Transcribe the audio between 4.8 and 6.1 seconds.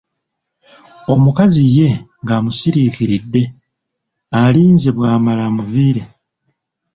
bw'amala amuviire.